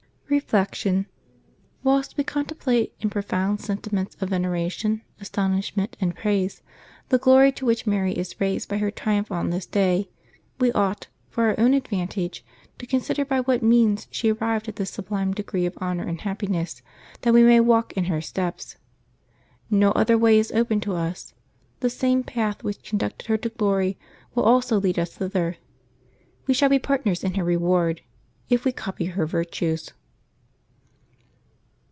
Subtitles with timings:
[0.45, 1.07] Reflection.—
[1.83, 6.61] Whilst we contemplate, in profound senti ments of veneration, astonishment, and praise,
[7.09, 10.09] the glory to which Mary is raised by her triumph on this day,
[10.57, 12.45] we ought, for our own advantage,
[12.77, 16.81] to consider by what means she arrived at this sublime degree of honor and happiness,
[17.23, 18.77] that we may walk in her steps.
[19.69, 21.33] No other way is open to us.
[21.81, 23.97] The same path which conducted her to glory
[24.33, 25.57] will also lead us thither;
[26.47, 27.99] we shall be partners in her reward
[28.49, 29.89] if we copy her virtues.